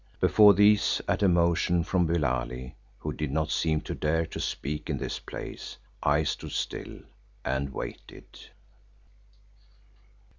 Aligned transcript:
Before 0.19 0.55
these 0.55 0.99
at 1.07 1.21
a 1.21 1.27
motion 1.27 1.83
from 1.83 2.07
Billali, 2.07 2.73
who 2.97 3.13
did 3.13 3.29
not 3.29 3.51
seem 3.51 3.81
to 3.81 3.93
dare 3.93 4.25
to 4.25 4.39
speak 4.39 4.89
in 4.89 4.97
this 4.97 5.19
place, 5.19 5.77
I 6.01 6.23
stood 6.23 6.53
still 6.53 7.01
and 7.45 7.71
waited. 7.71 8.25